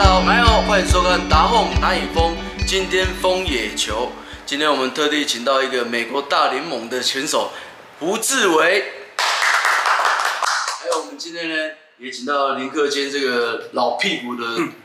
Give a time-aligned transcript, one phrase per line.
[0.00, 2.34] 大家好，欢迎收看达鸿哪里疯，
[2.66, 4.10] 今天疯野球。
[4.46, 7.50] 今天我们特地请到一个美国大联盟的选手
[7.98, 8.82] 胡志伟，
[9.18, 14.42] 还有我们今天呢也请到林克坚这个老屁股的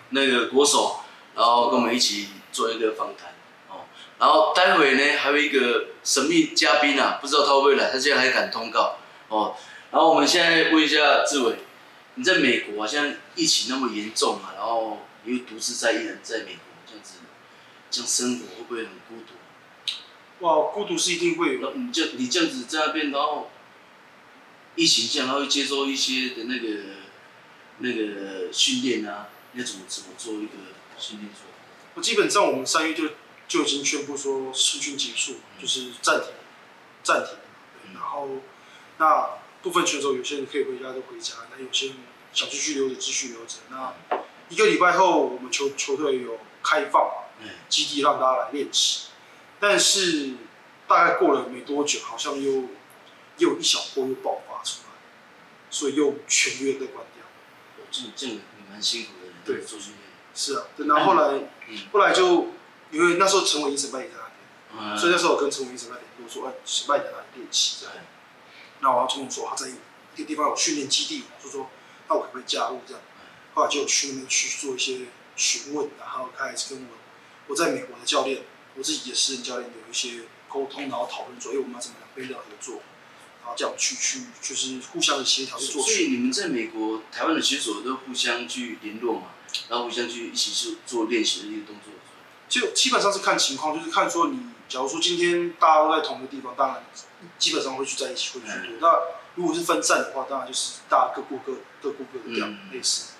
[0.10, 1.00] 那个国手，
[1.34, 3.30] 然后跟我们一起做一个访谈
[3.70, 3.86] 哦。
[4.20, 8.98] 然后待会呢还有一个神秘嘉宾啊，不知道他会不会来，他现在还敢通告
[9.30, 9.56] 哦。
[9.92, 11.56] 然后我们现在问一下志伟。
[12.18, 17.16] 你在美国啊，现在疫情那么严重啊，然后你又独自在一人在美国这样子，
[17.92, 19.34] 这样生活会不会很孤独？
[20.46, 21.74] 哇，孤独是一定会有。
[21.74, 23.50] 你这你这样子在那边，然后
[24.76, 26.68] 疫情这样，然后接受一些的那个
[27.80, 30.54] 那个训练啊，你要怎么怎么做一个
[30.98, 31.44] 训练做？
[31.96, 33.10] 我基本上我们三月就
[33.48, 36.30] 就已经宣布说试训结束，嗯、就是暂停，
[37.04, 38.30] 暂停，然后
[38.98, 39.30] 那。
[39.66, 41.96] 部分选手有些人可以回家就回家，那有些人
[42.32, 43.56] 想继续留着继续留着。
[43.72, 43.92] 那
[44.50, 47.10] 一个礼拜后，我们球球队有开放
[47.68, 49.08] 基地让大家来练习，
[49.60, 50.34] 但是
[50.88, 52.66] 大概过了没多久，好像又
[53.38, 54.96] 又一小波又爆发出来，
[55.70, 57.26] 所以又全员都关掉。
[57.92, 60.02] 这这也蛮辛苦的，对，做训练。
[60.34, 62.50] 是啊，等到后来，嗯、后来就
[62.92, 67.96] 因为那时候陈伟医生也在那边，嗯、所以那时候我跟陈伟医生那边跟我说，哎，陈伟在那里练习这样。
[68.82, 71.70] 那我要跟我说，他在一个地方有训练基地，就说，
[72.10, 73.02] 那我可不可以加入这样？
[73.56, 76.98] 后来就有去那边去做一些询问，然后开始跟我
[77.48, 78.44] 我在美国的教练，
[78.76, 82.82] 我自己的私人教练有一些沟通，然后讨论说，哎，我们要怎么两边的合作，
[83.42, 85.82] 然后这样去去就是互相的协调去做。
[85.82, 89.28] 所以你们在美国台湾的选手都互相去联络嘛，
[89.70, 91.94] 然后互相去一起去做练习的一个动作。
[92.48, 94.38] 就基本上是看情况，就是看说你，
[94.70, 96.84] 假如说今天大家都在同一个地方，当然
[97.40, 98.78] 基本上会去在一起会去多。
[98.78, 99.00] 嗯、那
[99.36, 103.15] 如果是分散的话，当然就是大家各过各各过各的这样类似。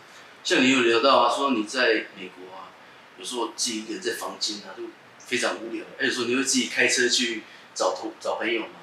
[0.46, 2.70] 像你有聊到啊，说你在美国啊，
[3.18, 4.84] 有时候自己一个人在房间啊，就
[5.18, 5.84] 非常无聊。
[5.98, 7.42] 还有说你会自己开车去
[7.74, 8.76] 找同找朋友吗？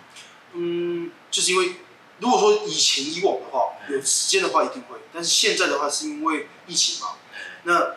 [0.55, 1.77] 嗯，就是因为
[2.19, 7.15] 如果说以前以往的话，有时间的话一定会，但是现在的话是因为疫情嘛，
[7.63, 7.95] 那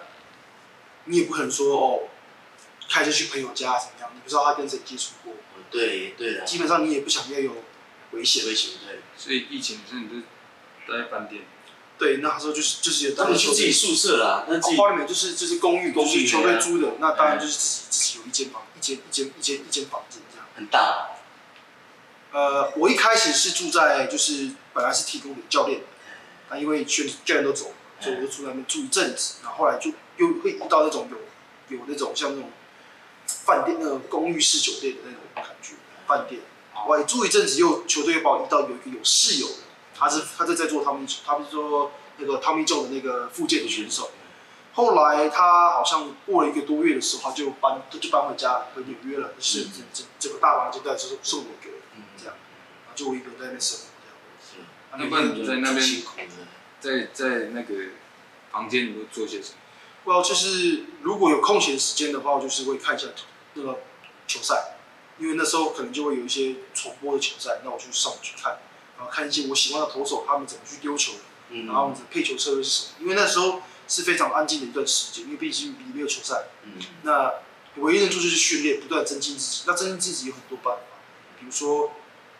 [1.06, 2.00] 你也不可能说哦。
[2.88, 4.12] 开车去朋友家怎么样？
[4.14, 5.34] 你不知道他跟谁接触过。
[5.72, 7.52] 对对基本上你也不想要有
[8.12, 8.46] 危险。
[8.46, 9.00] 危险对。
[9.18, 10.20] 所以疫情是你就
[10.88, 11.42] 待在饭店。
[11.98, 13.16] 对，那时候就是就是有。
[13.16, 14.78] 当时自己宿舍啦，那自己。
[14.78, 20.46] 花里面就是就是公寓，公寓球队租的，那当然就是自己自己有一间房，一间一间一间一间房子这样。
[20.56, 21.10] 很大。
[22.32, 25.86] 呃，我一开始是住在就是本来是提供给教练的，
[26.50, 31.08] 那因为全教练都走了，所以我就住在那边住一阵子，然后后来就又会遇到那种
[31.70, 32.52] 有有那种像那种。
[33.28, 35.74] 饭店那种公寓式酒店的那种感觉，
[36.08, 36.42] 饭店，
[36.88, 39.56] 我住一阵子，又球队又把我移到有一个有室友的，
[39.98, 44.12] 他是他是在做他们，他们是说那个汤米仲的那个附件的选手。
[44.74, 51.76] 后来他好像过了一个多月的时候，他就搬他就搬回家回纽约了，是这这这个大房就在送送我给我
[52.18, 52.36] 这样，
[52.94, 54.18] 就我一个人在那生活这样。
[54.42, 54.58] 是，
[54.98, 56.04] 那不然你在那边
[56.80, 57.74] 在在那个
[58.52, 59.56] 房间里面做些什么？
[60.04, 63.08] 不知道就是如果有空闲时间的话，我就是会看一下。
[63.58, 63.80] 那个
[64.28, 64.76] 球赛，
[65.18, 68.58] 因为那时候可能就会有一些重播的球赛，那我就上去看，
[68.98, 71.14] 然后看一些我喜欢的投手他们怎么去丢球，
[71.50, 72.90] 嗯、然后我们的配球策略是什么。
[73.02, 76.46] 因为那时候是非常安静的一段时间，因为毕竟没有球赛。
[76.64, 76.74] 嗯、
[77.04, 77.34] 那
[77.78, 79.64] 唯一的做就是训练，不断增进自己。
[79.68, 80.98] 那增进自己有很多办法，
[81.40, 81.94] 比如说，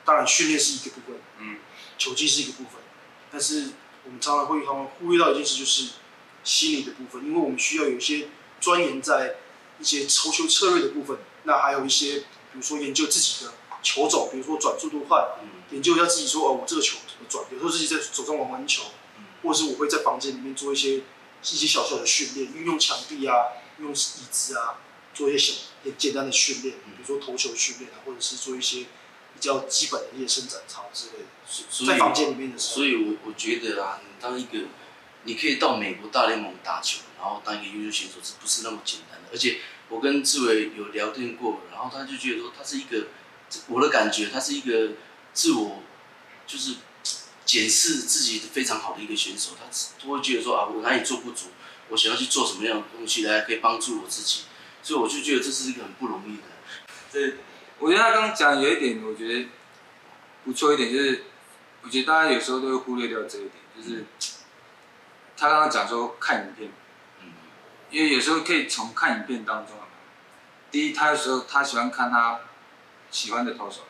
[0.04, 1.58] 当然训练是一个部分，嗯，
[1.98, 2.74] 球技是一个部分，
[3.32, 3.70] 但是
[4.06, 5.90] 我们常常会他们忽略到一件事，就是
[6.44, 8.28] 心理的部分，因为我们需要有一些
[8.60, 9.36] 钻研在。
[9.78, 13.52] 一些投球策略的部分，那还有一些，比如说研究自己的
[13.86, 17.46] 球种，比如说转速度快，嗯、研究一下自己说哦，我这个球怎么转？
[17.52, 18.86] 有时候自己在手上玩玩球，
[19.20, 21.04] 嗯、或者是我会在房间里面做一些一
[21.44, 23.36] 些小小的训练，运用墙壁啊，
[23.78, 24.82] 用椅子啊，
[25.14, 25.54] 做一些小
[25.84, 28.88] 很简单的训练，比如说投球训练啊，或者是做一些
[29.36, 32.76] 比较基本的一些伸展操之类的，在房间里面的时候。
[32.78, 34.66] 所以我我觉得啊，你当一个，
[35.26, 39.30] 你可以到美国大联盟打球，然后当一个优秀选手，是不是那么简单的？
[39.32, 39.60] 而且
[39.90, 43.08] 我跟志伟有聊天过，然后他就觉得说他是一个，
[43.68, 44.94] 我的感觉他是一个
[45.34, 45.82] 自我
[46.46, 46.76] 就是
[47.46, 49.66] 检视自己非常好的一个选手，他
[50.00, 51.48] 他会觉得说啊，我哪里做不足，
[51.90, 54.44] 我想要去做什么样的东西来可以帮助我自己，
[54.82, 56.44] 所以我就觉得这是一个很不容易的。
[57.12, 57.36] 对，
[57.80, 59.48] 我觉得他刚刚讲有一点，我觉得
[60.44, 61.26] 不错一点，就是
[61.82, 64.06] 我觉得大家有时候都会忽略掉这一点，就是
[65.38, 66.70] 他刚刚讲说看影片。
[67.22, 67.32] 嗯
[67.92, 69.78] 因为有时候可以从看影片当中，
[70.72, 72.42] 第一，他有时候他喜欢看他
[73.16, 73.84] 喜欢的投手，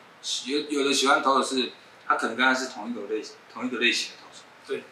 [0.45, 1.72] 有有的喜欢投手是，
[2.07, 3.19] 他可能跟他是同一个类
[3.51, 4.83] 同一个类型的投手，对，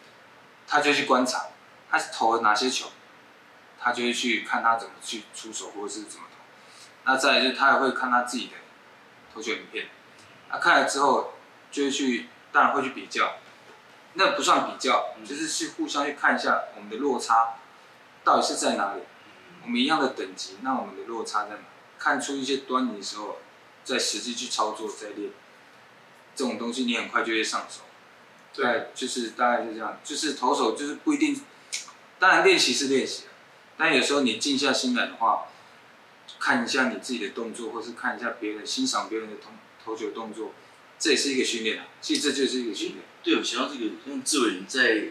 [0.66, 1.46] 他就去观察，
[1.88, 2.88] 他投了哪些球，
[3.80, 6.42] 他就会去看他怎么去出手或者是怎么投。
[7.04, 8.54] 那再来就是他也会看他自己的
[9.32, 9.86] 投球影片，
[10.50, 11.34] 那看了之后
[11.70, 13.36] 就会去，当然会去比较。
[14.14, 17.54] 那不算比较，就是去互相去看一下我们的落差
[18.24, 19.02] 到底是在哪里。
[19.62, 21.62] 我们一样的等级，那我们的落差在哪？
[21.96, 23.38] 看出一些端倪的时候，
[23.84, 25.30] 再实际去操作再练。
[26.34, 27.82] 这种东西你很快就会上手。
[28.52, 30.00] 对，就是大概是这样。
[30.02, 31.40] 就是投手就是不一定，
[32.18, 33.24] 当然练习是练习，
[33.76, 35.46] 但有时候你静下心来的话，
[36.38, 39.50] 看一下你自己的动作，或是看一下别人欣赏别人的投
[39.84, 40.52] 投球动作，
[40.98, 41.86] 这也是一个训练啊。
[42.00, 43.00] 其实这就是一个训练。
[43.22, 45.08] 对，我想到这个，像志伟你在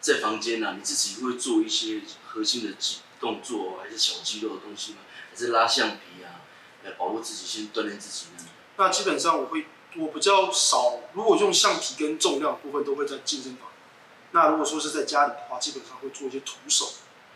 [0.00, 4.98] 在房间啊，你自己会做一些核心的肌动作，还是小肌肉的东西吗？
[5.30, 6.44] 还是拉橡皮啊，
[6.84, 8.48] 来保护自己，先锻炼自己呢？
[8.76, 9.66] 那基本上我会，
[9.96, 13.68] 我比较少，如果用橡皮跟重量部分都会在健身房。
[14.32, 16.92] 那如果说是在家里的话，基本上会做一些徒手，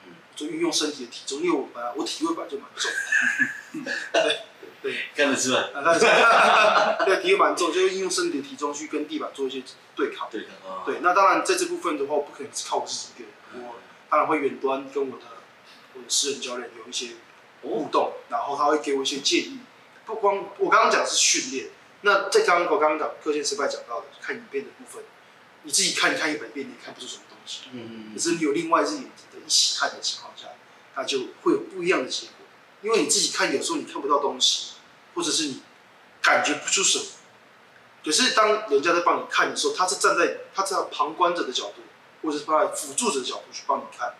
[0.07, 2.91] 嗯，就运用身体的体重，因为我本来我体位本来就蛮重，
[4.13, 4.41] 对。
[4.81, 5.73] 对，看得出来。
[5.73, 6.97] 看得出来。
[7.05, 9.61] 对，体育蛮重，就运用身体的体重去跟地板做一些
[9.97, 10.29] 对抗。
[10.31, 10.53] 对抗。
[10.65, 13.29] 哦、对，那当然在这部分的话，我不可能只靠我自己一个
[13.59, 13.75] 人，我
[14.09, 15.25] 当然会远端跟我的
[15.95, 17.17] 我的私人教练有一些
[17.63, 19.59] 互动，然后他会给我一些建议。
[20.07, 21.71] 不光我刚刚讲的是训练，
[22.01, 25.05] 那在刚刚我刚刚讲课间失败讲到的看影片的部分，
[25.65, 27.63] 你自己看看一百遍，你看不出什么东西。
[27.73, 28.15] 嗯嗯。
[28.15, 30.49] 可是你有另外一只眼睛的一起看的情况下，
[30.95, 32.35] 它就会有不一样的结果。
[32.81, 34.75] 因为你自己看，有时候你看不到东西，
[35.15, 35.63] 或者是你
[36.23, 37.05] 感觉不出什么。
[38.05, 41.83] 可是当人家在帮你看的时候，他是站在他在旁观者的角度，
[42.23, 44.15] 或者是帮辅助者的角度去帮你看，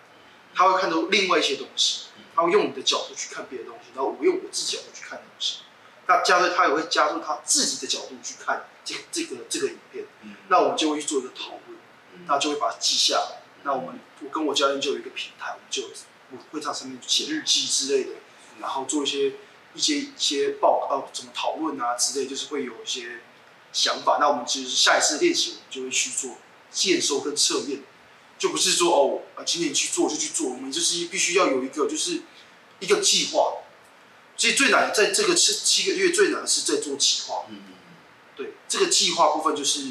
[0.53, 5.59] 他会看到另外一些东西，他会用你的角度去看别的东西，然后我用我自己角度去看东西。
[6.07, 10.05] 那加上他也会加入他自己的角度去看这个这个这个影片，
[10.47, 11.79] 那我们就会去做一个讨论，
[12.25, 13.41] 那就会把它记下来。
[13.63, 15.83] 那我们我跟我教练就有一个平台，我们就
[16.31, 18.11] 我会在上面写日记之类的。
[18.59, 19.35] 然后做一些
[19.73, 23.21] 一些一些报告，怎么讨论啊之类，就是会有一些
[23.71, 24.17] 想法。
[24.19, 26.35] 那我们其实下一次练习，我们就会去做
[26.83, 27.83] 验收跟测验，
[28.39, 32.21] 就不是说哦，啊，今天你去做就去做，我们就是必须要有一个就是
[32.79, 33.57] 一个计划。
[34.35, 37.45] 所以最难在这个七七个月最难的是在做计划。
[37.49, 37.73] 嗯嗯。
[38.35, 39.81] 对，这个计划部分就是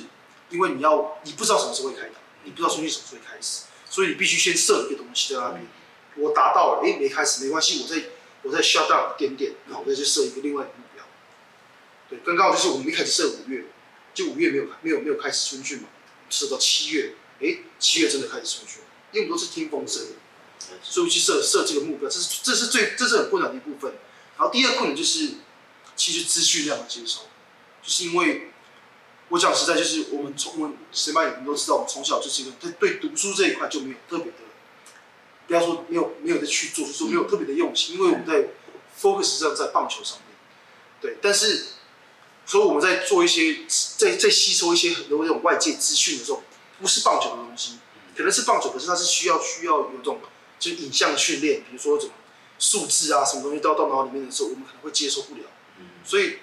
[0.50, 5.64] 因为你要你不知道什么时候会开打，你不知道春训什么时候会开始，所以你必须先设一个东西在那边。
[6.16, 8.02] 我达到了，哎，没开始没关系，我再。
[8.44, 11.04] 我再 shut down 一点点，然后我再去设一个另外一个目标。
[12.08, 13.64] 对，刚刚好就是我们一开始设五月，
[14.14, 15.88] 就五月没有没有没有开始春训嘛，
[16.30, 18.82] 设到七月，哎，七月真的开始春训，
[19.12, 20.02] 因为我们都是听风声，
[20.82, 23.92] 所以去设设这个目标，这是这是最这是很困难的一部分。
[24.36, 25.34] 然后第二困难就是，
[25.96, 27.22] 其实资讯量的接收，
[27.82, 28.50] 就是因为
[29.28, 34.38] 我讲实在，就是我们从我们谁嘛，你们都知道，我们从小就是一个对对读书这一块就没有特别的。
[35.46, 38.48] 不要说没有没有的去做，就是说没有特别的用心，因为我们在
[39.00, 40.36] focus 上在棒球上面，
[41.00, 41.16] 对。
[41.22, 41.68] 但是，
[42.44, 43.60] 所以我们在做一些
[43.96, 46.42] 在在吸收一些很多那种外界资讯的时候，
[46.80, 47.78] 不是棒球的东西，
[48.16, 50.20] 可能是棒球，可是它是需要需要有这种
[50.58, 52.12] 就是影像训练，比如说什么
[52.58, 55.42] 数字啊，什么东西都要到脑里面的时候，我们可能会接受不了。
[56.04, 56.38] 所以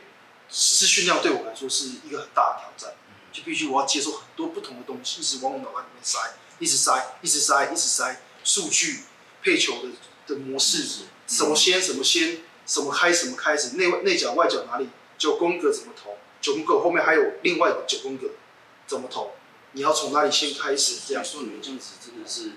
[0.49, 2.95] 资讯量对我来说是一个很大的挑战，
[3.31, 6.19] 就必须我要接受很多不同的东西，一直往我脑袋里面塞，
[6.59, 8.21] 一直塞，一直塞，一直塞。
[8.43, 8.99] 数据
[9.41, 9.89] 配球的
[10.27, 10.85] 的模式，
[11.25, 14.87] 什么先什么先，什么开什么开始，内内角外角哪里，
[15.17, 18.29] 九宫格怎么投，九宫格后面还有另外九宫格
[18.85, 19.31] 怎么投，
[19.75, 21.01] 你要从哪里先开始？
[21.05, 22.53] 这样说你们这样子真的是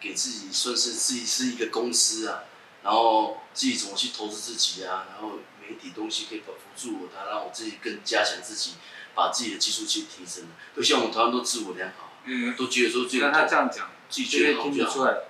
[0.00, 2.44] 给自己算是自己是一个公司啊，
[2.84, 8.74] 然后自己怎么去投资自己啊，然后媒体东西可以辅助我，它让我自己更加强自己，
[9.14, 10.44] 把自己的技术去提升。
[10.74, 13.88] 不像我们台湾都自我良好，嗯，都觉得说这个他这样讲。
[14.14, 15.20] 因为听得出来，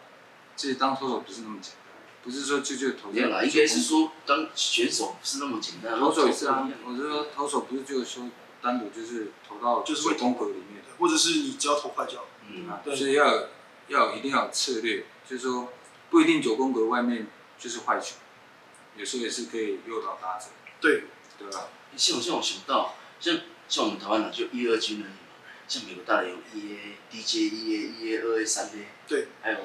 [0.57, 3.13] 自己当投手不是那么简单，不是说就就投。
[3.13, 6.01] 对啦，应该是说当选手不是那么简单。
[6.01, 8.29] 投手也是啊，我是说投手不是就是说
[8.61, 12.25] 单独就是投到就是会宫格里面，或者是你只要投快脚。
[12.49, 12.95] 嗯，对。
[12.95, 13.49] 所以要
[13.89, 15.73] 要一定要有策略，就是说
[16.11, 17.27] 不一定九宫格外面
[17.59, 18.15] 就是坏球，
[18.97, 20.47] 有时候也是可以诱导打者。
[20.81, 21.07] 对，
[21.37, 21.69] 对吧？
[21.97, 25.11] 像像我想到，像像我们台湾呢，就一二军人。
[25.69, 29.59] 像美国大联有 E A、D J E A、E A 二 A 三 A，对，还有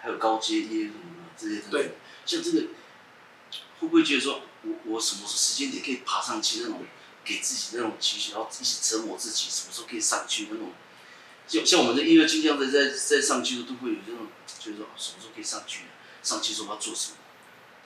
[0.00, 1.00] 还有高阶 E A 什么
[1.36, 1.92] 这些，对，
[2.24, 2.60] 像这个
[3.80, 6.84] 会不会觉得说我我什么时间点可以爬上去那种，
[7.24, 10.72] 给自己那种期许，然后一直折磨自己，什么时候可以上去那种？
[11.48, 15.84] 像像我们这一二军这样的在在上去的都会有这种，就是说什么时候可以上去？
[16.22, 17.16] 上去之后要做什么？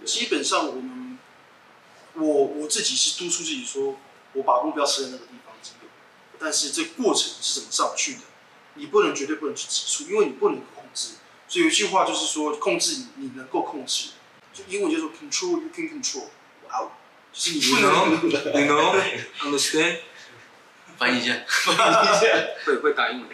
[0.04, 1.18] 基本上我们
[2.14, 3.98] 我我自己是督促自己说，
[4.34, 5.36] 我把目标设在那个地方。
[6.38, 8.20] 但是这过程是怎么上去的？
[8.74, 11.12] 你不能绝对不能去指出，因为你不能控制。
[11.48, 14.10] 所以有一句话就是说，控制你能够控制，
[14.52, 16.26] 就英文叫做 control you can control，
[16.68, 16.92] 哇哦，
[17.36, 18.96] You 能 know, you know,
[19.42, 19.98] understand？
[20.96, 21.44] 翻译一下，
[22.64, 23.28] 会会打英文。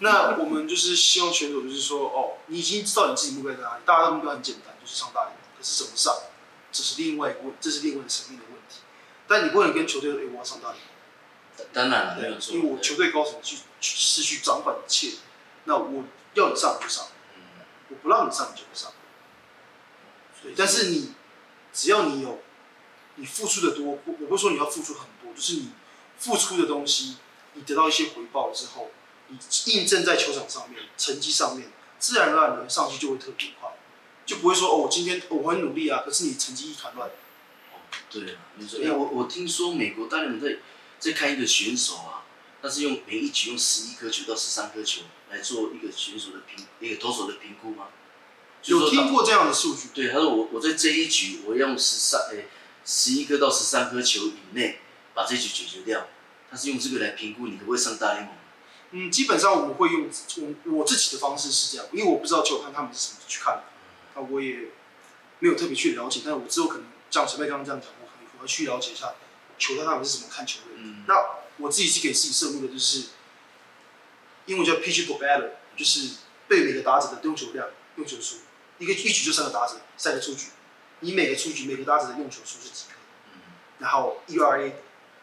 [0.00, 6.14] 那我们就是希望选手就是说，哦，你已经知道你自己目标在哪里，大家的目标很简单，就是上大联盟，可是怎么上，
[6.70, 8.80] 这是另外一个问，这是另外一个层面的问题。
[9.26, 11.66] 但你不能跟球队说，哎，我要上大联盟。
[11.72, 12.54] 当然了，没有错。
[12.54, 15.12] 因为我球队高层去去失去掌管一切，
[15.64, 16.04] 那我
[16.34, 17.06] 要你上你就上，
[17.88, 18.92] 我不让你上你就不上。
[20.42, 21.14] 对，但是你
[21.72, 22.40] 只要你有，
[23.16, 25.70] 你付出的多，我我不是说你要付出很多，就是你
[26.18, 27.16] 付出的东西，
[27.54, 28.90] 你得到一些回报之后，
[29.28, 31.68] 你印证在球场上面，成绩上面，
[31.98, 33.70] 自然而然的上去就会特别快，
[34.24, 37.08] 就不会说哦，我今天我很努力啊，可是你成绩一团乱。
[37.08, 37.80] 哦，
[38.10, 38.80] 对啊，没错。
[38.84, 40.58] 哎，我我听说美国大联盟在
[40.98, 42.24] 在看一个选手啊，
[42.62, 47.86] 他是用每一局用十一颗球到十三颗球来做一个选手的评，一个投手的评估吗？
[48.64, 49.88] 有听过这样的数据？
[49.94, 52.48] 对，他说我我在这一局我用十三诶
[52.86, 54.78] 十一颗到十三颗球以内
[55.12, 56.06] 把这局解决掉，
[56.48, 58.32] 他是用这个来评估你可不可以上大联盟。
[58.92, 63.64] 嗯，基本上我们会用我我自己的方式是这样，因为我不知道球探他们是怎么去看的，
[64.14, 64.68] 那我也
[65.40, 69.14] 没有特别去了解，但是我之后可能像前辈刚刚这样讲，我可能我要去了解一下
[69.58, 70.76] 球探他们是怎么看球的。
[70.76, 71.14] 嗯，那
[71.56, 73.06] 我自己是给自己设目的就是，
[74.46, 77.66] 英文叫 pitch per batter，就是对每个打者的用球量、
[77.96, 78.36] 用球数，
[78.78, 80.46] 一个一局就三个打者，三个出局，
[81.06, 82.96] 你每个出局每个打者的用球数是几颗？
[83.32, 83.40] 嗯，
[83.78, 84.72] 然后 ERA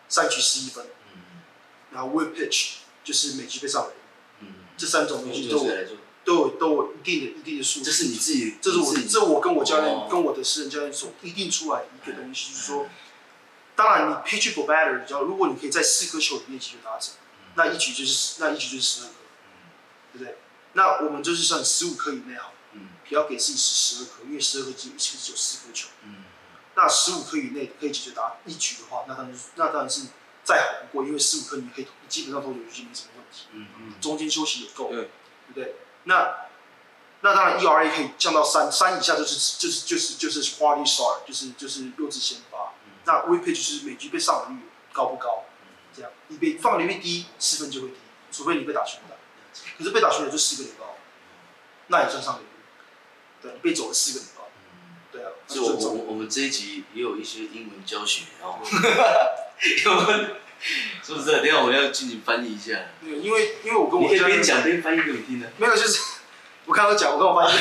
[0.09, 1.21] 三局十一分，嗯，
[1.91, 2.77] 然后 whip pitch。
[3.03, 3.91] 就是每局被上垒，
[4.39, 4.47] 嗯，
[4.77, 5.75] 这三种东西都有
[6.23, 7.85] 都有都有一定的一定的数据。
[7.85, 12.87] 这是你自己，这是我这我跟我教练、哦、跟我的私人教练所一定出来的一个东西，就是说，
[13.75, 17.11] 当然你 pitch for batter，你知道，如果你可以在四颗球里面解决打者，
[17.55, 19.15] 那一局就是那一局就是十二颗，
[20.13, 20.37] 对不对？
[20.71, 22.52] 那我们就是算十五颗以内好，嗯，
[23.07, 26.24] 不要给自己十十二颗，因为十二颗只有一局只有四颗球，嗯，
[26.75, 30.07] 那十五颗以内可以解决打一局的话，那当然那当然是。
[30.45, 33.45] 再好不过，因为十五颗你可以基本上投球就没什么问题。
[33.53, 33.93] 嗯嗯。
[34.01, 35.10] 中间休息也够，对，对
[35.48, 35.75] 不对？
[36.03, 36.36] 那
[37.22, 42.74] 那当然 ERA 可以降到三，三以下就是就是就是就是 quality start，就是就是优质先发。
[42.86, 42.91] 嗯。
[43.05, 45.45] 那 whip pitch 就是每局被上垒率高不高？
[45.95, 47.95] 这样，你被放垒率低，失分就会低，
[48.29, 49.15] 除非你被打全垒。
[49.77, 50.98] 可是被打全垒就四个垒高，
[51.88, 52.48] 那也算上垒率。
[53.43, 54.43] 对，被走了四个礼拜。
[54.43, 54.95] 嗯。
[55.12, 55.29] 对啊。
[55.45, 58.59] 所以我我我们这一集也有一些英文教学，然后。
[61.03, 61.25] 是不是？
[61.25, 62.85] 等下我要进行翻译一下。
[63.01, 65.51] 对，因为因为我跟我家人讲，边翻译给你听的。
[65.57, 66.00] 没有，就是
[66.65, 67.57] 我看到讲，我跟我翻译。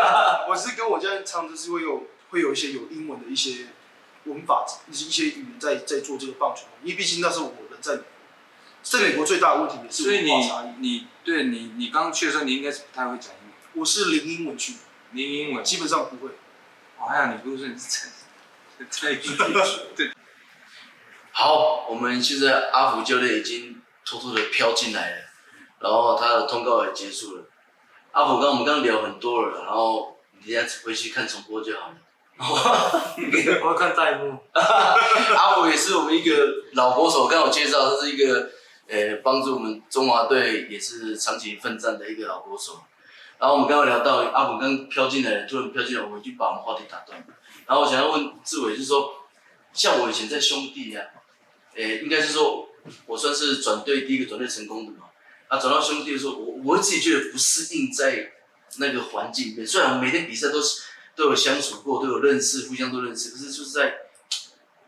[0.48, 3.66] 我是跟我家人唱，就是会有会有一些有英文的一些
[4.24, 6.62] 文法，一些一些语言在在做这个棒球。
[6.82, 8.06] 因为毕竟那时候我人在美国，
[8.82, 10.68] 在美国最大的问题也是文化差异。
[10.80, 13.52] 你对你你刚去的时候，你应该是不太会讲英文。
[13.74, 14.76] 我是零英文去，
[15.12, 16.32] 零英文，基本上不会。
[16.98, 18.08] 哦，还有你不是你是
[18.90, 19.20] 在在
[19.94, 20.10] 对。
[21.30, 25.16] 好，我们现在阿福教练已经偷偷的飘进来了，
[25.80, 27.44] 然后他的通告也结束了。
[28.12, 31.96] 阿福刚我们刚刚聊很多了，然后你等下回去看重播就好了。
[32.38, 34.38] 我要看弹幕。
[34.54, 38.50] 阿福也是我们一个老国手，刚我介绍他是一个
[38.88, 42.80] 呃帮助我们中华队也是长期奋战的一个老国手。
[43.38, 47.26] 然后我们刚刚聊到阿福刚飘进来，突然飘进来，我们就把我们话题打断了。
[47.66, 49.12] 然后我想要问志伟，就是说，
[49.72, 51.24] 像我以前在兄弟呀、啊。
[51.74, 52.70] 诶、应该是说，
[53.04, 55.08] 我算是转队第一个转队成功的嘛。
[55.48, 58.32] 啊，转到兄弟的时候，我我自己觉得不适应在
[58.78, 59.66] 那个环境里面。
[59.66, 63.94] 虽然我每天比赛都是都有相处过，都有认识，互相都认识，可是就是在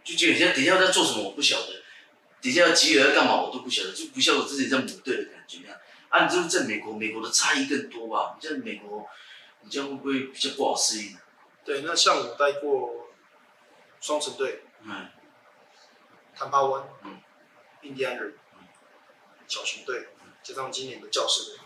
[0.03, 1.83] 就觉得现在底下在做什么我不晓得，
[2.41, 5.79] 底下要集合要干嘛我都不晓得，就不像我自己在母队的感觉那样。
[6.09, 8.37] 啊，你就是在美国，美国的差异更多吧？
[8.41, 9.09] 你在美国，
[9.63, 11.17] 你这样会不会比较不好适应？
[11.65, 13.09] 对，那像我带过
[14.01, 15.09] 双城队，嗯。
[16.41, 17.19] 坦帕湾，嗯，
[17.83, 18.69] 印第安人，嗯，
[19.49, 20.11] 小熊队，
[20.41, 21.59] 加上今年的教士队，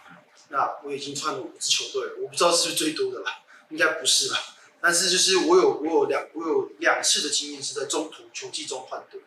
[0.49, 4.39] 那我已经穿了五支球队，我不知道是不是最多的啦，应该不是吧，
[4.81, 9.21] 但是就是我有我有两我有两次的经验是在中途球季中换队，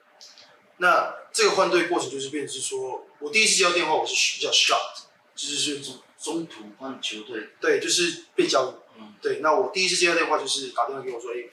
[0.78, 5.04] 那这个换队过程就是变成是说，我第一次接到电话我是比较 shocked，
[5.36, 11.50] 就是是中中途换球队，对，就是被交易，嗯，对，那我第一次接到电话就是打电话给我说，哎，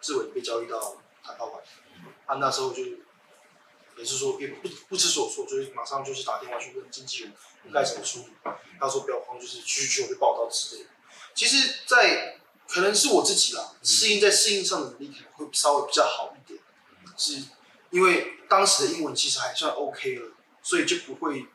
[0.00, 1.62] 志伟被交易到坦帕湾，
[2.26, 2.82] 啊，那时候就。
[3.98, 7.32] 也是说，也不不知所措，就是马上就是打电话去问经纪人
[7.72, 8.26] 该怎么处理。
[8.78, 10.90] 他说不要慌，就是继续去我的报道之类的。
[11.34, 16.60] 其实，在可能是我自己啦，适应在适应上的能力可能会稍微比较好一点，
[17.16, 17.42] 是
[17.90, 21.46] 因为当时的英文其实还算 OK 了，所以就不会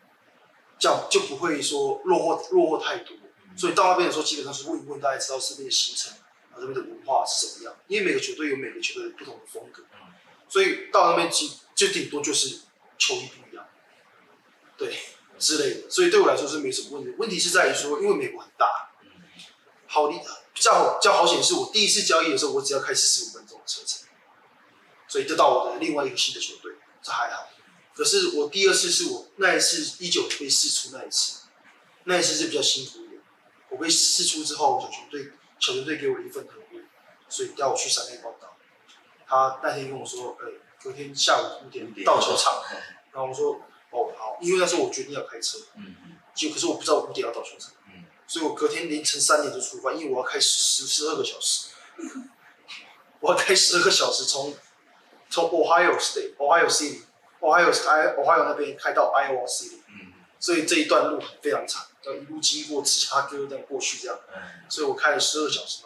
[0.79, 3.17] 这样，就不会说落后落后太多。
[3.55, 6.13] 所以到那边的时候，基本上是问一问，大家知道这边的行程，
[6.51, 7.75] 啊，这边的文化是怎么样。
[7.87, 9.83] 因为每个球队有每个球队不同的风格，
[10.47, 12.61] 所以到那边其就顶多就是
[12.97, 13.67] 球衣不一样，
[14.77, 14.97] 对
[15.37, 15.89] 之类的。
[15.89, 17.13] 所以对我来说是没什么问题。
[17.17, 18.65] 问题是在于说，因为美国很大，
[19.87, 20.13] 好的
[20.53, 24.00] 比较好比较好显示我第一次交易的时候，我只要开四十五分钟的车程，
[25.11, 26.71] 所以就到我的另外一个新的球队，
[27.03, 27.49] 这还好。
[27.93, 31.41] 可是我第二次是我那一次一九年被试出那一次，
[32.05, 33.21] 那一次是比较辛苦一点。
[33.69, 36.81] 我被试出之后，小球队小球队给我了一份合约，
[37.27, 38.55] 所以要我去三垒报道。
[39.27, 42.63] 他那天跟我说，呃、欸，隔天下午五点到球场。
[43.11, 43.55] 然后我说，
[43.89, 45.57] 哦好，因为那时候我决定要开车。
[45.75, 46.17] 嗯嗯。
[46.33, 47.73] 就可是我不知道五点要到球场。
[47.87, 48.05] 嗯。
[48.25, 51.67] 所以我隔天凌晨三点就出发，因为我要开十十二个小时。
[53.19, 54.55] 我要开十二个小时从
[55.31, 57.01] 从 Ohio State Ohio City。
[57.41, 65.81] 我还有哎，我还有那边开到 Iowa City，嗯，所以这一段路非常长，要一路经过芝加哥这样过去这样，嗯，所以我开了十二小时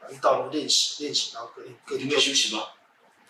[0.00, 2.64] 然后到了练习练习，然后隔天隔天就休息吗？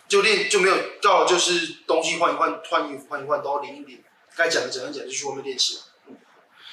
[0.07, 4.03] 就练就没有到，就是东西换一换，换衣服换一换，然后淋一淋，
[4.35, 5.83] 该讲的讲一讲，就去外面练习了。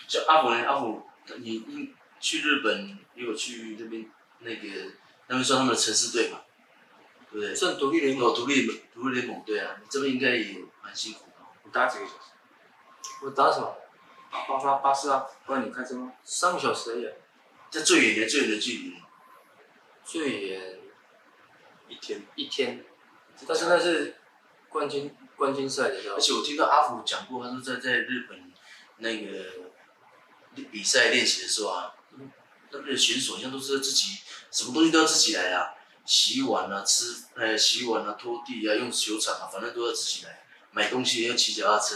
[0.09, 0.67] 像阿虎呢？
[0.67, 1.03] 阿虎，
[1.37, 4.91] 你你去日本，你有去那边那个
[5.29, 6.41] 他们说他们的城市队嘛？
[7.35, 7.53] 对不对？
[7.53, 8.65] 算独立联盟，独立
[8.95, 10.65] 独立联盟对啊，你这边应该也。
[10.85, 12.19] 蛮辛苦的，你打几个小时？
[13.23, 13.75] 我打什么？
[14.31, 16.13] 八八八四啊，不然你开车吗？
[16.23, 17.09] 三个小时而已。
[17.71, 18.97] 这最远的最远的距离？
[20.05, 20.79] 最远
[21.89, 22.85] 一天一天，
[23.49, 24.17] 但是那是
[24.69, 26.17] 冠军冠军赛的时候。
[26.17, 28.53] 而且我听到阿福讲过，他说在在日本
[28.99, 29.45] 那个
[30.71, 31.95] 比赛练习的时候啊，
[32.71, 34.19] 那边的选手好像都是自己
[34.51, 35.73] 什么东西都要自己来啊，
[36.05, 40.45] 洗碗啊，吃呃洗碗啊，拖地啊，用球场啊，反正都要自己来。
[40.73, 41.95] 买东西也要骑脚踏车，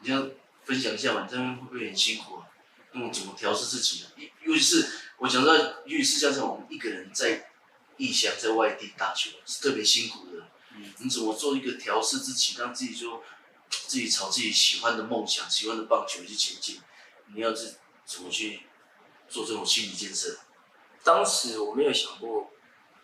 [0.00, 0.26] 你要
[0.64, 1.22] 分享一下嘛？
[1.22, 2.46] 你这边会不会很辛苦啊？
[2.92, 4.12] 那么怎么调试自己啊？
[4.44, 4.86] 尤其是
[5.18, 7.50] 我想到，尤其是像这种我们一个人在
[7.96, 10.44] 异乡在外地打球是特别辛苦的。
[10.76, 13.22] 嗯，你怎么做一个调试自己，让自己说
[13.70, 16.80] 自己朝自己喜欢的梦想、喜欢的棒球去前进？
[17.34, 18.62] 你要是怎么去
[19.28, 20.38] 做这种心理建设？
[21.02, 22.50] 当时我没有想过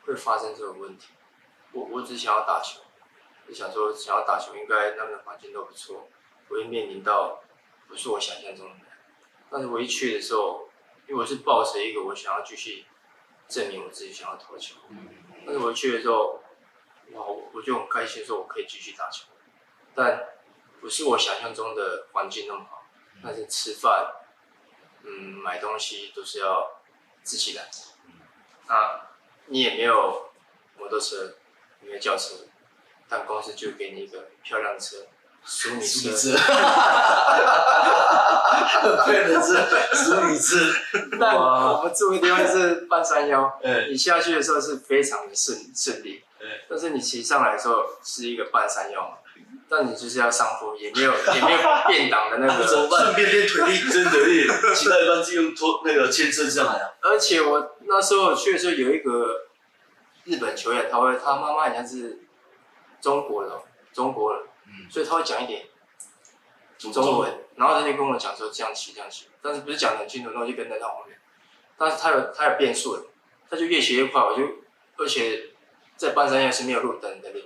[0.07, 1.13] 会发生这种问题，
[1.73, 2.81] 我我只想要打球。
[3.47, 6.09] 就想说，想要打球，应该那边的环境都不错，
[6.49, 7.43] 不会面临到
[7.87, 8.87] 不是我想象中的。
[9.51, 10.71] 但是我一去的时候，
[11.07, 12.87] 因为我是抱着一个我想要继续
[13.47, 14.77] 证明我自己想要投球。
[15.45, 16.41] 但是我去的时候，
[17.13, 19.27] 哇，我就很开心，说我可以继续打球。
[19.95, 20.27] 但
[20.81, 22.83] 不是我想象中的环境那么好，
[23.23, 24.11] 但是吃饭，
[25.03, 25.11] 嗯，
[25.43, 26.81] 买东西都是要
[27.23, 27.69] 自己来。
[28.67, 29.07] 那
[29.47, 30.31] 你也没有
[30.79, 31.35] 摩托车，
[31.81, 32.35] 没有轿车。
[33.09, 34.97] 但公司就给你一个漂亮的车，
[35.45, 37.35] 淑女车，哈哈哈
[37.85, 40.57] 哈哈，漂亮的车，淑女车。
[41.21, 46.25] 但我们住的地方是半山腰， 你下去的时候是非常的顺顺利，
[46.69, 49.19] 但是你骑上来的时候是一个半山腰嘛，
[49.69, 56.91] 但你就是要上坡，也没有 也没有变档的那个， 顺便练腿力，真的力，骑到一半是用拖那个牵车上来啊。
[57.03, 59.43] 而且我那时候去的时候有一个
[60.25, 62.21] 日本球员，他会他妈妈好像是。
[63.01, 63.53] 中国人，
[63.93, 65.67] 中国人，嗯，所以他会讲一点
[66.79, 71.15] 中文，然后他就跟我讲说这样骑这样骑，但是不是讲得很清楚，然后就跟在他后面，
[71.77, 73.03] 但是他有他有变速的，
[73.51, 74.43] 他就越骑越快，我就
[74.97, 75.51] 而且
[75.99, 77.45] 在半山腰是没有路灯的那边，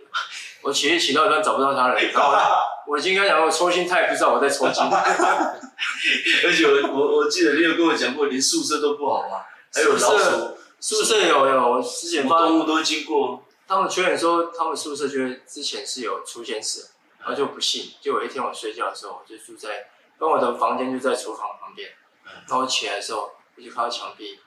[0.69, 2.37] 我骑一骑到一半找不到他了，然后
[2.87, 13.43] 我已经跟他讲我抽筋，他也不知道我在抽筋， 而且我我我记得你有跟我讲过，连宿舍都不好嘛，还有老鼠，宿舍有有之前动物都会经过。
[13.67, 16.89] 他们球员说，他们宿舍就是之前是有出现事，
[17.21, 17.93] 然后就不信。
[18.01, 21.91] 就有一天我睡觉的时候，我就住在，跟我的房间就在厨房旁边。
[22.25, 24.39] 然后我起来的时候，我就看到墙壁，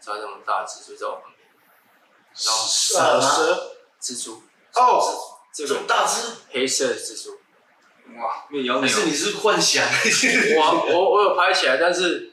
[0.00, 1.48] 长这么大蜘蛛在我旁边。
[2.44, 4.42] 然后蛇，蜘蛛。
[4.74, 7.38] 哦，这个大只黑色的蜘蛛。
[8.18, 8.88] 哇，没有咬你。
[8.88, 9.84] 是你是幻想？
[10.56, 12.32] 我我我有拍起来，但是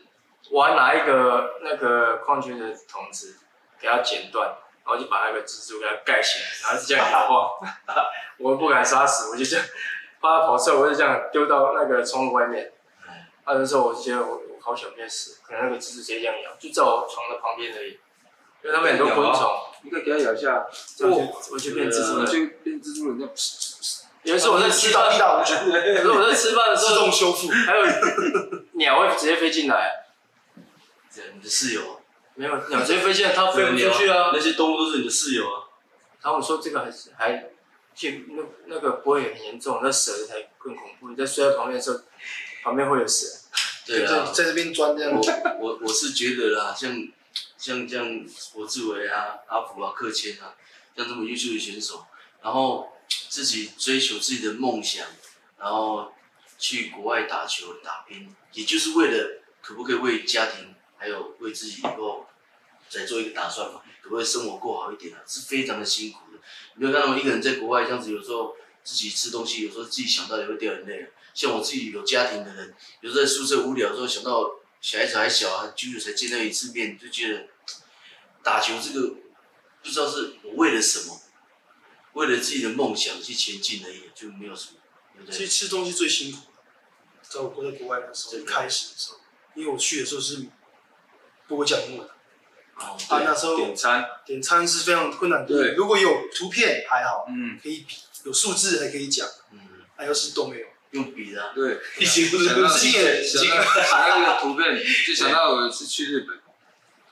[0.51, 3.37] 我还拿一个那个矿泉水的桶子
[3.79, 4.57] 给它剪断。
[4.85, 7.51] 然后就把那个蜘蛛给它盖起来，然后就这样摇晃。
[8.37, 9.65] 我不敢杀死，我就这样，
[10.19, 12.69] 怕它跑出来，我就这样丢到那个窗户外面。
[13.45, 17.91] 那个时候我就觉得我我好想变死，可能那个蜘蛛直接这样咬，就在我床的旁边而已。
[18.61, 19.49] 因为他们很多昆虫，
[19.83, 20.65] 你可以给它咬一下。
[21.01, 23.31] 我我就变蜘蛛了，就变蜘蛛了，这样。
[24.23, 27.85] 有一次我在吃饭， 有时候我在吃饭的时候自动修复，还有
[28.73, 29.91] 鸟会直接飞进来。
[31.13, 31.99] 这你的室友。
[32.35, 34.31] 没有鸟直接飞进来，它飞不出去啊。
[34.33, 35.69] 那些动物都是你的室友啊。
[36.23, 37.49] 然后我说这个还是还，
[37.93, 41.09] 就那那个不会很严重，那蛇才更恐怖。
[41.09, 41.99] 你在睡在旁边的时候，
[42.63, 43.27] 旁边会有蛇。
[43.85, 45.31] 对啊，在这边钻这样子。
[45.59, 46.89] 我我我是觉得啦，像
[47.63, 48.05] 像像
[48.55, 50.53] 罗志伟啊、阿福啊、克谦啊，
[50.97, 52.05] 像这么优秀的选手，
[52.41, 52.91] 然后
[53.29, 55.07] 自己追求自己的梦想，
[55.57, 56.11] 然后
[56.59, 62.27] 去国外打球打拼，也就是为了可不可以为家庭还有为自己以后
[62.89, 63.81] 再做一个打算嘛？
[64.01, 65.23] 可不可以生活过好一点啊？
[65.25, 66.39] 是非常的辛苦的。
[66.75, 71.09] 你没有看到一个人在国外这样子，有时候自己吃东西，有时候自己想到也会掉眼泪。
[71.33, 77.47] 像我自己有家庭的人，有时候在宿舍无聊的时候，想到小孩子还小啊，久久才见到一次面，就觉得
[78.43, 79.15] 打球这个
[79.81, 81.21] 不知道是我为了什么，
[82.11, 84.77] 为了自己的梦想去前进而已，就没有什么。
[85.15, 85.33] 对对？
[85.37, 86.47] 其实吃东西最辛苦的，
[87.21, 89.21] 在我国在国外的时候，一开始的时候，
[89.55, 90.47] 因为我去的时候是
[91.47, 92.13] 不会讲英文的，
[92.75, 95.47] 哦，啊，那时候点餐点餐是非常困难的。
[95.47, 99.59] 对，如果有图片还好，嗯，可以比，有数字还可以讲，嗯，
[99.95, 100.67] 还有是都没有。
[100.93, 106.39] 用笔的、啊，对，已经不是想到经验，想到想到一个图片，就想到我有一次去日本，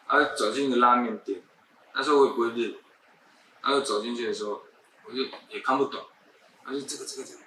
[0.08, 1.41] 然后走进一个拉面店，
[1.94, 2.76] 那时候我也不会日文，
[3.63, 4.63] 然后走进去的时候，
[5.06, 6.00] 我就也看不懂，
[6.63, 7.39] 然后就这个这个这个，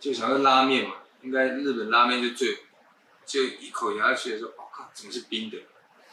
[0.00, 2.58] 就想到拉面嘛，应该日本拉面就最，
[3.26, 5.58] 就一口咬下去的时候，我、哦、靠，怎么是冰的？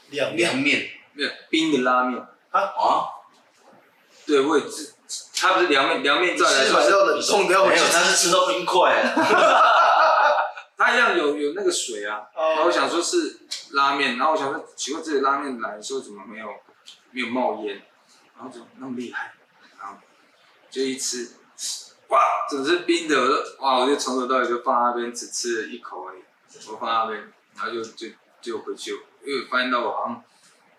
[0.09, 3.18] 凉凉面，面，没有冰的拉面啊啊？
[4.25, 4.93] 对，我也是，
[5.35, 9.15] 它不是凉面，凉面再来说是买到的，送掉没有，他是吃到冰块啊。
[10.77, 13.37] 它一样有有那个水啊，哦然后我想说是
[13.71, 16.47] 拉面，然后我想说奇怪，这个拉面来的时候怎么没有
[17.11, 17.81] 没有冒烟，
[18.37, 19.33] 然后怎么那么厉害，
[19.77, 19.97] 然后
[20.71, 21.31] 就一吃，
[22.07, 26.21] 哇，整是冰的，我说哇，我就从头到尾就放那边，只吃了一口而已，
[26.71, 28.07] 我放那边，然后就就
[28.41, 28.91] 就回去，
[29.25, 30.23] 因为发现到我好像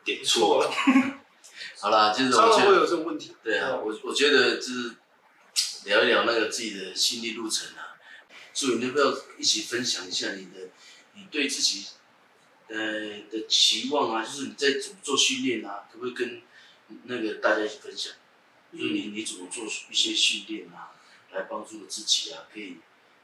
[0.02, 0.70] 点错了。
[1.80, 3.34] 好啦，就是常我觉得，常会有这种问题。
[3.42, 4.94] 对啊，我我觉得就是
[5.84, 7.96] 聊一聊那个自己的心理路程啊。
[8.52, 10.68] 所以你要不要一起分享一下你的，
[11.14, 11.86] 你对自己，
[12.68, 12.76] 呃
[13.30, 14.22] 的期望啊？
[14.22, 15.88] 就是你在怎么做训练啊？
[15.90, 16.42] 可不可以跟
[17.04, 18.12] 那个大家一起分享？
[18.72, 20.92] 就是你你怎么做一些训练啊，
[21.32, 22.76] 来帮助自己啊，可以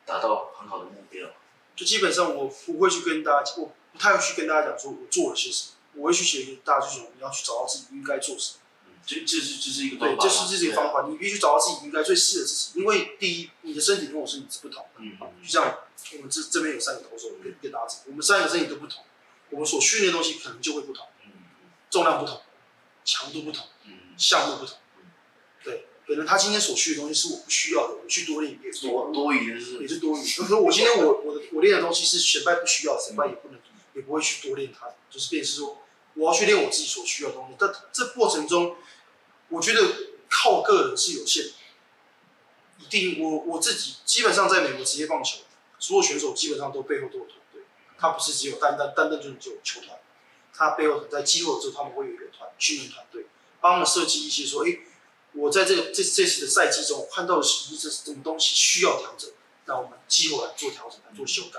[0.06, 1.28] 达到很好的目标？
[1.74, 5.75] 就基本上我不会去跟大家，我不太会去跟大家讲说我做了些什么。
[5.96, 8.60] 我会去写，大家就是你要去找到自己应该做什么。
[8.86, 10.22] 嗯，这这是这是一个对，方法。
[10.22, 12.78] 这是这是一个方法，你必须找到自己应该最适合自己。
[12.80, 15.00] 因为第一，你的身体跟我身体是不同的。
[15.00, 15.18] 嗯。
[15.42, 15.78] 就像
[16.16, 19.04] 我们这这边有三个投手，跟跟大家讲，我们三个身体都不同，
[19.50, 21.06] 我们所训练的东西可能就会不同。
[21.24, 21.32] 嗯。
[21.90, 22.42] 重量不同，
[23.04, 24.76] 强度不同，嗯，项目不同。
[25.64, 29.78] 对，可能他今天所需的东西是我不需要的，我去多练也是多多余的是。
[29.80, 30.20] 也是多余。
[30.20, 33.58] 可是我今天我我的我练的东西是选败不需要，选败也不能，
[33.94, 35.82] 也不会去多练它，就是变成是说。
[36.16, 38.76] 我要去练我自己所需要的东西，但这过程中，
[39.48, 39.80] 我觉得
[40.28, 41.50] 靠个人是有限的。
[42.78, 45.38] 一定，我我自己基本上在美国职业棒球，
[45.78, 47.62] 所有选手基本上都背后都有团队，
[47.98, 49.98] 他不是只有单单单单就是只有球团，
[50.52, 53.26] 他背后在季后之后，他们会有一个团训练团队，
[53.60, 54.78] 帮他们设计一些说，哎，
[55.32, 59.30] 我在这个这这次的赛季中，看到的是这什么东西需要调整，
[59.64, 61.58] 那我们季后来做调整，来做修改。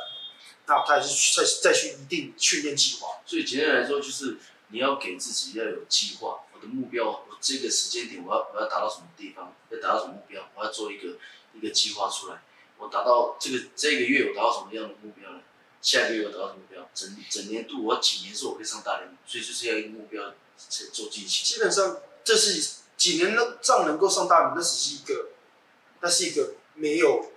[0.67, 3.21] 那他也是再再去一定训练计划。
[3.25, 4.37] 所以简单来说，就是
[4.69, 6.41] 你要给自己要有计划。
[6.53, 11.17] 我的目标，我这个时间点我要我要达到什么地方，要达到什么目标，我要做一个
[11.53, 12.41] 一个计划出来。
[12.79, 15.41] 我达到这个这个月我达到什么样的目标呢？
[15.81, 16.89] 下个月我达到什么目标？
[16.95, 19.17] 整整年度我几年之后我可以上大联盟？
[19.27, 20.33] 所以就是要一个目标
[20.91, 21.45] 做进行。
[21.45, 25.29] 基本上这是几年能上能够上大联盟，那只是一个，
[26.01, 27.31] 那是一个没有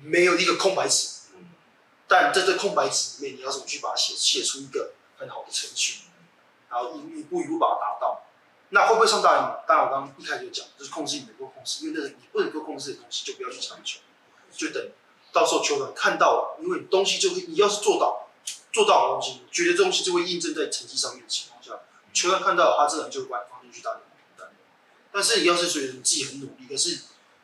[0.00, 1.19] 没有一个空白纸。
[2.10, 6.00] 但在这空白纸里面，你要怎么去把它写写出一个很好的程序，
[6.68, 8.22] 然后一一步一步把它达到。
[8.70, 9.60] 那会不会上大联盟？
[9.68, 14.00] 当然我刚刚一开始就讲，就是控制你能够控制，因为那是你不能够控制的东西，就不要去强求，
[14.50, 14.90] 就等
[15.32, 18.28] 到时候球员看到了，因为你东西就会，你要是做到
[18.72, 21.80] 做到的东西，觉得这东西就会印证在成绩上面的情况下，
[22.12, 24.06] 球员看到，他自然就会把你放进去大联盟。
[25.12, 27.02] 但是你要是觉得你自己很努力，可是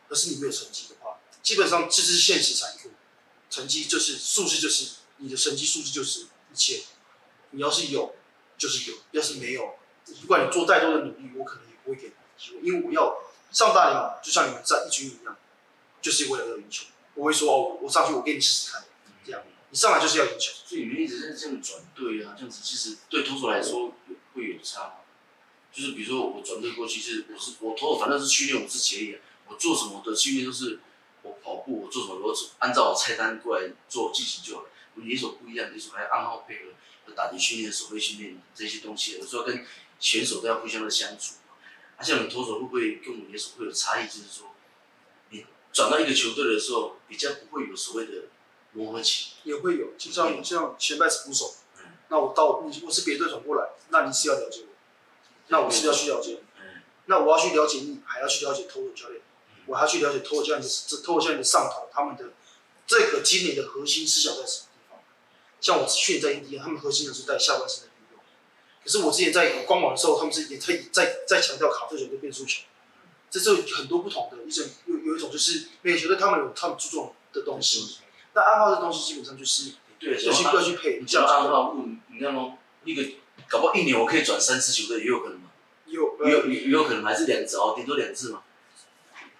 [0.08, 2.90] 可是你没有成绩的话，基本上这是现实残酷。
[3.48, 6.82] 成绩就是数字，就是你的成绩数字就是一切。
[7.50, 8.14] 你要是有，
[8.58, 9.76] 就是有；要是没有，
[10.20, 12.60] 不管你做再多的努力，我可能也不会给你机会。
[12.60, 13.18] 因为我要
[13.52, 15.36] 上大联盟，就像你们在一军一样，
[16.02, 16.86] 就是为了要赢球。
[17.14, 18.84] 我会说哦，我上去我给你试试看，
[19.24, 19.42] 这样。
[19.70, 20.52] 你上来就是要赢球。
[20.66, 24.94] 所以你们一直在这样转队啊，这样子其实对投手来说有会有差吗？
[25.72, 29.18] 就是比如说我转队过去，是我是我投手，反正是训练我自己而已。
[29.46, 30.80] 我做什么的训练都是。
[31.26, 34.68] 我跑步，我做什么，我按照我菜单过来做进行就好了。
[34.94, 36.70] 我们野手不一样，野手还要暗号配合，
[37.06, 39.66] 有打击训练、守备训练这些东西，有时候跟
[39.98, 41.34] 选手都要互相的相处。
[41.96, 44.06] 而、啊、像你投手会不会跟我们野手会有差异？
[44.06, 44.54] 就是说，
[45.30, 48.12] 你转到一个球队的时候，比较不会有所谓的
[48.72, 49.32] 磨合期？
[49.44, 54.74] 也会有，就像嗯像前辈是捕手嗯，那我到你我是别队转过来，那你是要了解我，
[55.48, 59.22] 那我是要去了解你，嗯那我要去了解你，还要去了解投手教练，
[59.66, 62.32] 我要去了解投手教练的这投手教的上头他们的
[62.86, 64.98] 这个经理的核心思想在什么地方。
[65.60, 68.20] 像我去年在印第安，他们核心的是在下半身的运用，
[68.84, 72.62] 可是我之前在官网的时候，他们是也在在在强调卡特球跟变速球，
[73.30, 77.98] 这是有很多不同的一种有有一种就是每个球队他们有他们注重的东西，
[78.34, 81.34] 那暗号的东西基本上就是对，要去要去配，你这样子，
[82.12, 82.52] 你看哦，
[82.84, 83.02] 一个
[83.48, 85.50] 搞不好一年我可以转三次球队，也有可能嘛，
[85.86, 88.42] 有也有也有可能，还是两次哦，顶多两次嘛，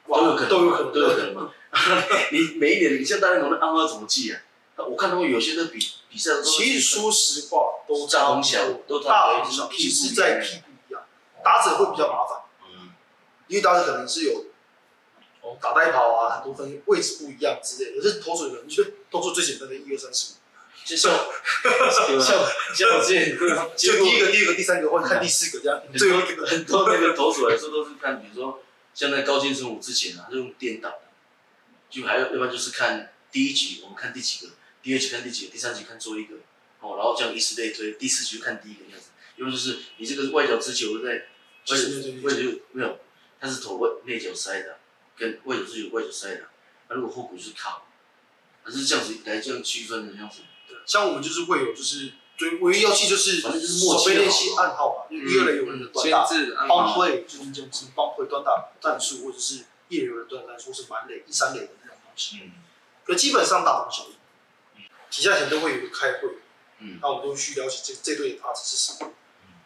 [0.09, 1.35] 哇都有可能，都有可能都有可能。
[1.35, 1.53] 嘛。
[2.33, 4.41] 你每一年，你像大联盟的暗号怎么记啊？
[4.77, 5.79] 我看他们有些的比
[6.11, 11.03] 比赛其实说实话都大同小差不多，都大同小异，同小屁股只是在屁股一样，
[11.43, 12.91] 打者会比较麻烦，嗯，
[13.49, 14.45] 因为打者可能是有
[15.41, 15.57] 哦。
[15.61, 20.37] 打带跑啊，很多分位置不一样之类的，可是投手可能就动作最简单的一二三四五，
[20.85, 21.11] 就像
[22.21, 22.29] 像
[22.75, 23.37] 像我之前
[23.77, 28.61] 就第一个、第二个、第三个或者看第四个这样，最后很多那个投手来说都是看，比如说
[28.97, 31.03] 像在高阶生武之前啊，就用颠倒的，
[31.91, 36.37] 就还有要不然就是看第一局我们看第几个，第二局看第几个，第三局看最后一个，
[36.81, 41.23] 哦，然后这样以此类推，第四局看第一个样子，要不就是你这个外角直球在外
[41.63, 42.99] 就是对对外角没有，
[43.39, 44.79] 他是投外内角塞的，
[45.15, 46.49] 跟外角直球外角塞的，
[46.89, 47.83] 那如果后骨是卡，
[48.65, 50.39] 它是这样子来这样区分的这样子。
[50.67, 54.69] 对像我们就是会有就是最唯一要记就是反正就是默契手背练习就好了。
[54.69, 56.19] 暗号嘛，因为一二垒有人的短先打。
[56.19, 62.41] 帮制暗号，play 就是这种什么帮 play 短打战术，或者是一垒有人短打战术，是满垒一三垒的那种东西。
[62.43, 62.53] 嗯。
[63.05, 64.17] 可基本上大同小异。
[65.09, 66.29] 几下前都会有一个开会，
[66.81, 66.99] 嗯。
[67.01, 69.13] 那我们都会去了解这这队的打者是什么，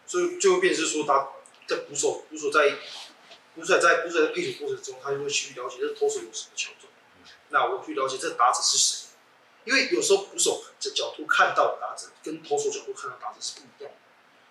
[0.06, 1.28] 所以就会变成是说他
[1.66, 2.76] 在捕手捕手在
[3.56, 6.88] 捕手在捕手在配球过程中，他就会去了解这投手有什么球种，
[7.48, 9.08] 那我去了解这打者是谁，
[9.64, 13.96] 因为有时候捕手这角度看到的打者跟投手角度看到的打者是不一样的，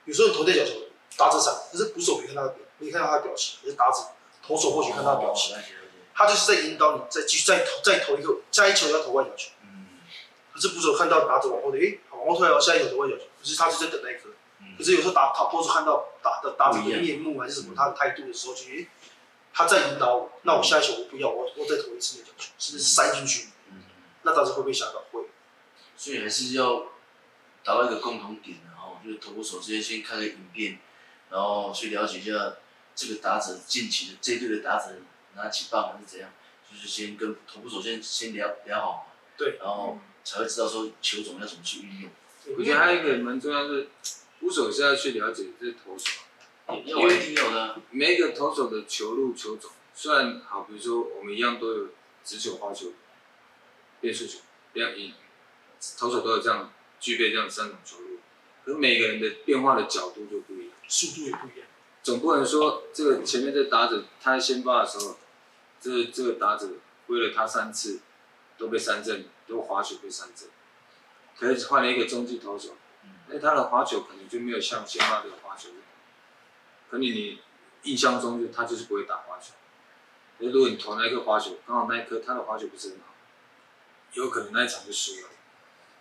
[0.06, 3.98] 有时候你投对角球打者闪，可是捕手没看到他的表，没看到他的表情，可是打者
[4.45, 5.56] 投手或许看到他的表情，
[6.13, 9.52] 他就是在引导你再继续再投再投一个下一球要投外角球。
[9.63, 9.88] 嗯
[10.52, 14.30] 可是捕手看到打者往后的，诶，好往后退了，下一球投外角球，可是他就在等那一颗。
[14.62, 18.88] 嗯可是有时候打打投手看到打的打者的面目还是什么，他的态度的时候，就诶，
[19.54, 23.48] 他在引导我，那我下一球我不要，我我再投一次内角球，是不是塞进去？
[24.30, 25.04] 嗯，那打者会不会想到？
[25.12, 25.24] 会。
[25.98, 26.86] 所以还是要
[27.63, 30.80] 达到一个共同点，然后就是投捕手之间先看个影片，
[31.30, 32.56] 然后去了解一下
[32.96, 34.96] 这个打者近期的这一队的打者
[35.36, 36.30] 拿几棒还是怎样，
[36.72, 42.12] 就是先跟投捕手先先聊聊好嘛，对，然后才会知道说球种要怎么去运用。
[42.58, 46.22] 我觉得还有一个蛮重要的是，捕手是要去了解这投手，
[46.86, 51.88] 因为我一定有的，每一个投手的球路、球种，虽然好，比如说我们一样都有
[52.24, 52.94] 直球、花球、
[54.01, 54.39] 变速球，
[54.73, 55.13] 这样一
[55.97, 58.19] 投手都有这样具备这样三种球路，
[58.65, 60.75] 可是每个人的变化的角度就不一样。
[60.88, 61.67] 速度也不一样。
[62.01, 65.17] 总不能说这个前面这打者他在先发的时候，
[65.79, 66.67] 这个、这个打者
[67.07, 67.99] 挥了他三次
[68.57, 70.47] 都被三振，都滑球被三振，
[71.38, 72.75] 可是换了一个中继投手，
[73.27, 75.69] 那他的滑球可能就没有像先发的滑球，
[76.89, 77.39] 可能你
[77.83, 79.53] 印象中就他就是不会打滑球，
[80.38, 83.09] 可是如果你投那一颗滑球，刚好那一颗他的滑球不是很好，
[84.13, 85.28] 有可能那一场就输了，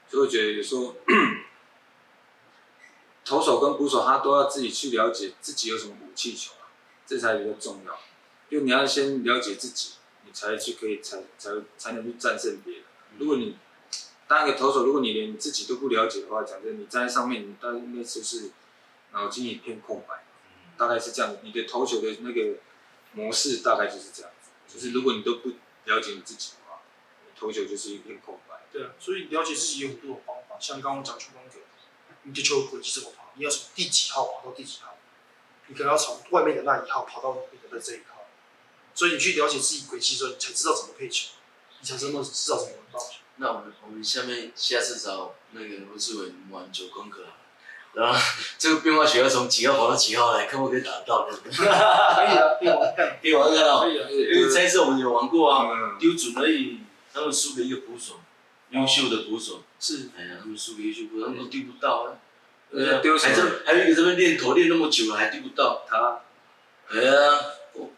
[0.09, 0.95] 所以我觉得有时候。
[3.25, 6.73] 投手跟捕手，他都要自己去了解自己有什么武器球啊，
[7.07, 8.01] 这才比较重要。
[8.49, 12.85] 就你要先了解自己，你才去可以才才才能去战胜别人。
[13.19, 13.59] 如果你
[14.27, 18.51] 当一个投手，如果你连你自己都不了解的话，讲真，你站在上面，你大概那次是
[19.13, 20.25] 脑筋一片空白，
[20.79, 21.37] 大概是这样。
[21.43, 22.59] 你的投球的那个
[23.13, 25.51] 模式大概就是这样子，就是如果你都不
[25.85, 26.53] 了解你自己
[27.39, 28.57] 投球就是一片空白。
[28.73, 31.61] 对啊，所以了解自己有很多种方法，像刚刚讲球风格，
[32.25, 34.97] 你的球轨迹怎么跑，你要从第几号跑到第几号，
[35.69, 38.27] 你可能要从外面的那一号跑到里面的这一号，
[38.95, 41.31] 所以你去了解自己轨迹之后，你才知道怎么配球，
[41.81, 43.19] 你才真的知道怎么玩棒球。
[43.37, 47.25] 那我们我们下面下次找那个吴志伟玩九宫格，
[47.95, 48.21] 然后
[48.59, 51.25] 这个变化球要从几号跑到几号来，看可不可以打得到。
[51.31, 54.09] 可以啊，可以 玩看，可以玩看到，可以啊。
[54.11, 56.81] 因为这一次我们有玩过啊，嗯，丢准而已，
[57.19, 58.21] 他们输给一个捕手，
[58.71, 59.63] 优秀的捕手。
[59.81, 62.19] 是，哎呀，他们输给优秀捕手，他们都丢不到啊。
[62.71, 63.37] 人家丢什还么？
[63.37, 66.21] 这还有一个这边练投练那么久了还丢不到，他
[66.91, 67.13] 哎呀，
[67.75, 67.89] 哦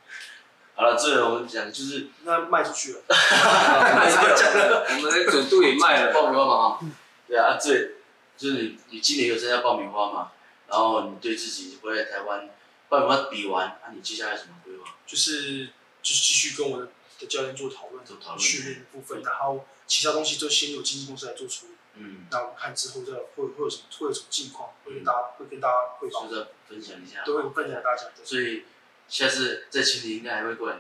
[0.75, 3.01] 好了，最后我们讲就是那卖出去了。
[3.09, 6.13] 卖出去了我们的准度也卖了。
[6.13, 6.81] 爆米花嘛哈，
[7.29, 7.97] 对啊，啊最
[8.39, 10.33] 就是你你今年有参加爆米花嘛，
[10.69, 12.49] 然后你对自己回来台湾
[12.89, 14.95] 爆米花比完，那你接下来有什么规划？
[15.07, 15.67] 就是
[16.03, 16.89] 就是继续跟我
[17.31, 21.73] 教练做讨论做讨论训练的部分，然后其他东西就先由经纪公司来做处理。
[21.95, 26.27] 嗯，那我们看之后再会会有什么会有什么近况，会跟大家会跟大家汇报，
[26.69, 28.07] 分享一下，都会分享给大家。
[28.25, 28.65] 所以
[29.09, 30.77] 下次在群里应该还会过来。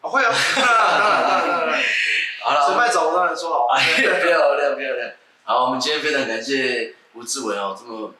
[0.00, 1.82] 哦，会啊，当然当然当然当然。
[2.42, 3.68] 好了，谁卖早我当然说好。
[3.76, 5.12] 漂亮漂亮。
[5.44, 8.14] 好，我们今天非常感谢吴志伟哦，这么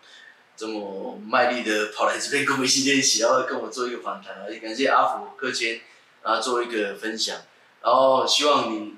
[0.57, 5.81] 这么卖力的跑来这边跟我们一起练习，然后跟我做一个访谈，也感谢阿福柯谦，
[6.23, 7.37] 然后做一个分享，
[7.83, 8.95] 然后希望你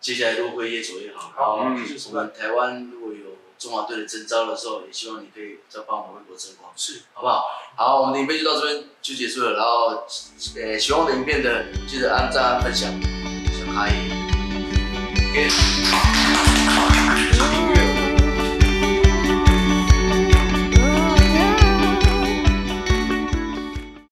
[0.00, 1.32] 接下来都会越走越好。
[1.34, 1.56] 好。
[1.56, 7.44] 我们台湾如果有中华队的征召的时候，也希望你可以再帮我们为国争光，是，好不好？
[7.76, 10.04] 好，我们的影片就到这边就结束了，然后
[10.56, 12.90] 呃，喜欢我的影片的记得按赞、分享、
[13.52, 13.90] 小开
[15.30, 16.21] ，OK。